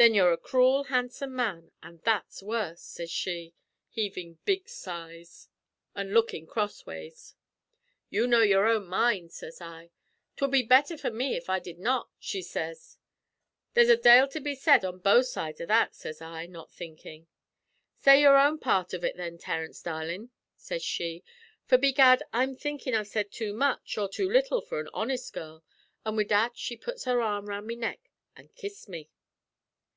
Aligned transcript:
"'Then 0.00 0.14
you're 0.14 0.32
a 0.32 0.36
cruel 0.38 0.84
handsome 0.84 1.34
man, 1.34 1.72
an' 1.82 2.00
that's 2.04 2.40
worse,' 2.40 2.82
sez 2.84 3.10
she, 3.10 3.52
heavin' 3.96 4.38
big 4.44 4.68
sighs 4.68 5.48
an' 5.96 6.12
lookin' 6.14 6.46
crossways. 6.46 7.34
"'You 8.08 8.28
know 8.28 8.42
your 8.42 8.64
own 8.68 8.86
mind,' 8.86 9.32
sez 9.32 9.60
I. 9.60 9.90
"''Twud 10.36 10.52
be 10.52 10.62
better 10.62 10.96
for 10.96 11.10
me 11.10 11.34
if 11.34 11.50
I 11.50 11.58
did 11.58 11.80
not,' 11.80 12.10
she 12.20 12.42
sez. 12.42 12.96
"'There's 13.74 13.88
a 13.88 13.96
dale 13.96 14.28
to 14.28 14.38
be 14.40 14.54
said 14.54 14.84
on 14.84 15.00
both 15.00 15.26
sides 15.26 15.60
av 15.60 15.66
that,' 15.66 15.96
sez 15.96 16.22
I, 16.22 16.46
not 16.46 16.70
thinkin'. 16.70 17.26
"'Say 18.00 18.20
your 18.20 18.38
own 18.38 18.58
part 18.60 18.94
av 18.94 19.02
ut, 19.02 19.16
then, 19.16 19.36
Terence, 19.36 19.82
darlin',' 19.82 20.30
sez 20.54 20.84
she; 20.84 21.24
'for 21.64 21.76
begad 21.76 22.22
I'm 22.32 22.54
thinkin' 22.54 22.94
I've 22.94 23.08
said 23.08 23.32
too 23.32 23.52
much 23.52 23.98
or 23.98 24.08
too 24.08 24.30
little 24.30 24.60
for 24.60 24.78
an 24.78 24.88
honest 24.94 25.32
girl;' 25.32 25.64
an' 26.06 26.14
wid 26.14 26.28
that 26.28 26.56
she 26.56 26.76
put 26.76 27.02
her 27.02 27.20
arms 27.20 27.48
round 27.48 27.66
me 27.66 27.74
neck 27.74 28.12
an' 28.36 28.50
kissed 28.54 28.88
me. 28.88 29.10